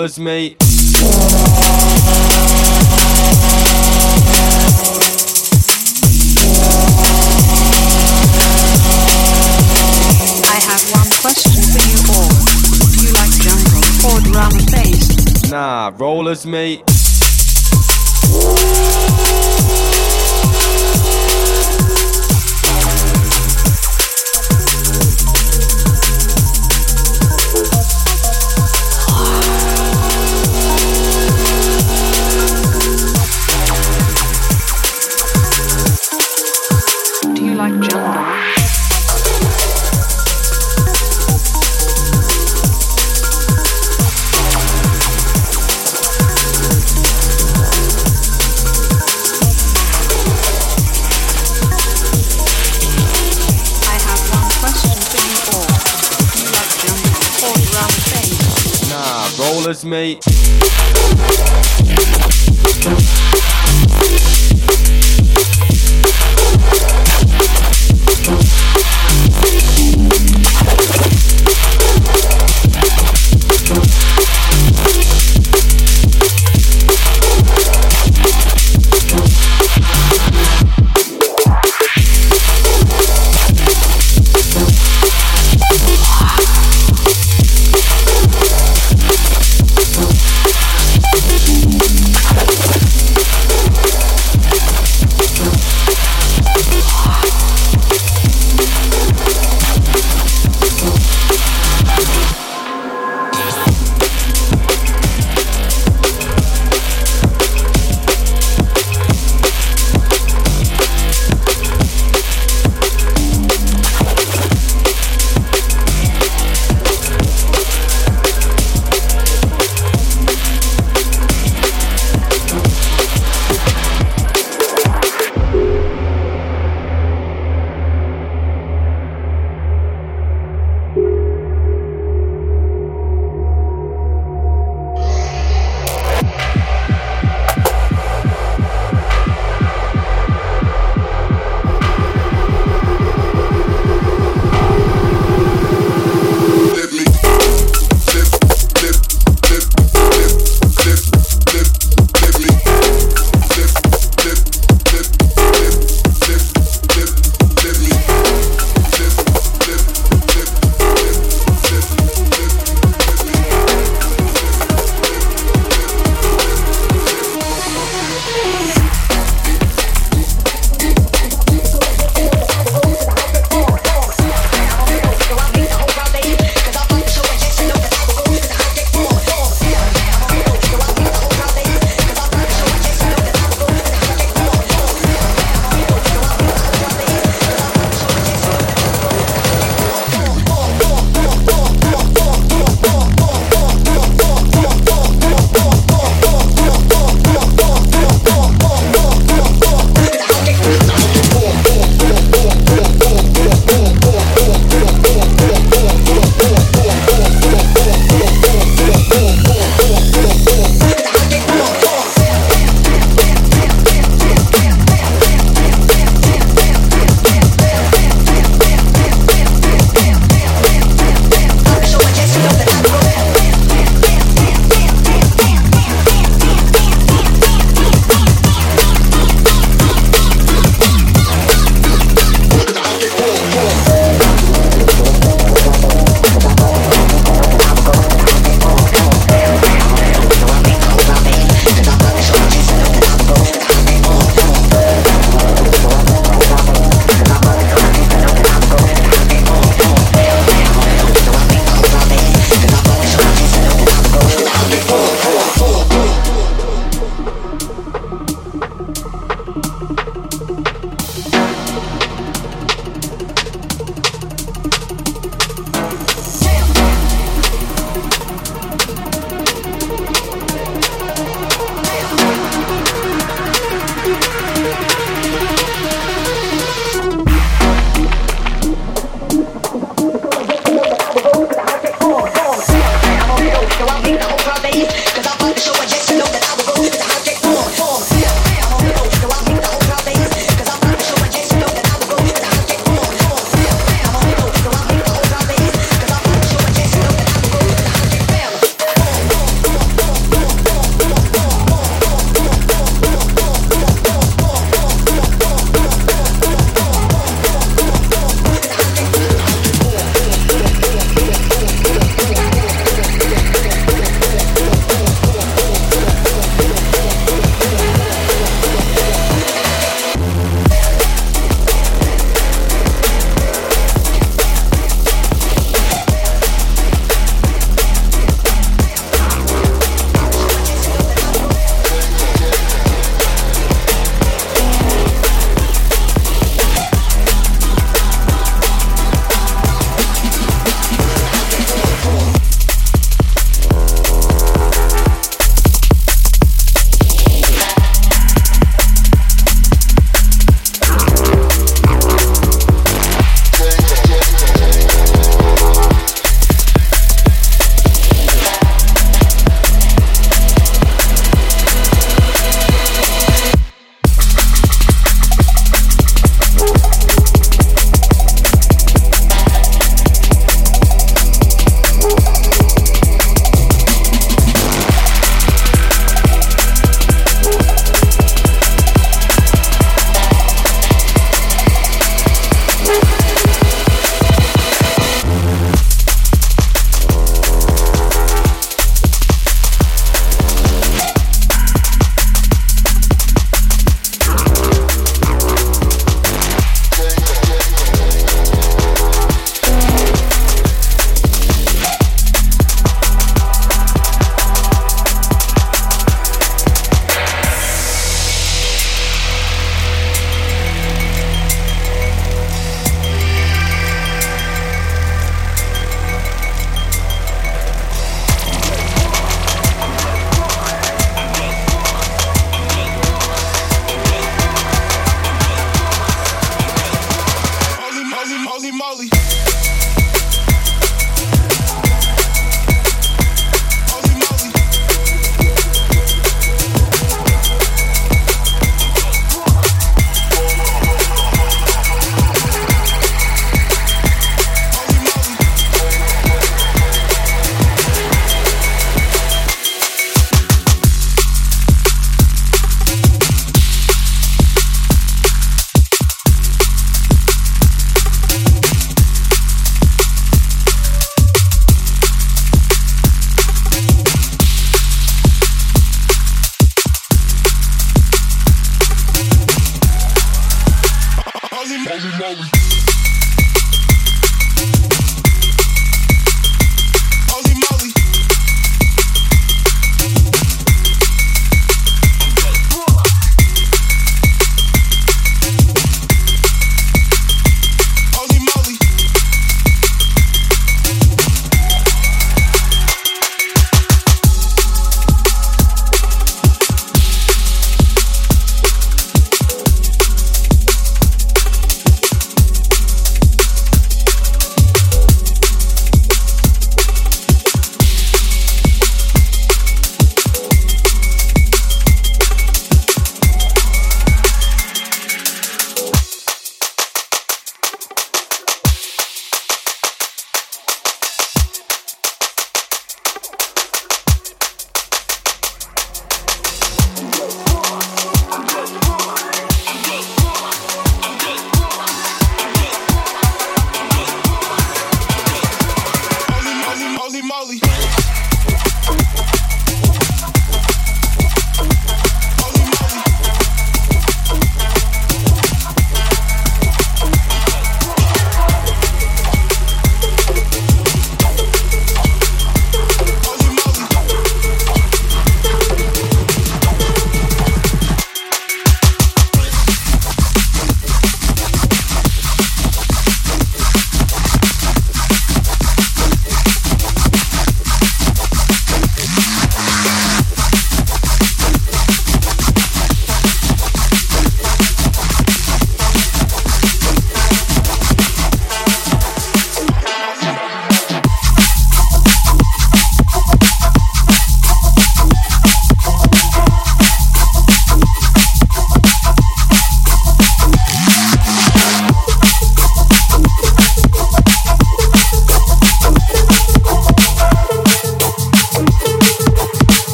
Nah, 0.00 0.06
rollers, 0.06 0.18
mate. 0.18 0.56
question 11.20 11.62
for 11.68 11.84
you 11.84 12.00
all. 12.16 12.32
Do 12.88 13.04
you 13.04 13.12
like 13.12 13.30
jungle 13.44 13.84
or 14.08 14.20
drum 14.32 14.52
and 14.56 14.70
bass? 14.72 15.50
Nah, 15.50 15.92
rollers, 15.98 16.46
mate. 16.46 16.89
Rollers, 59.60 59.84
mate. 59.84 60.20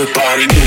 Everybody 0.00 0.57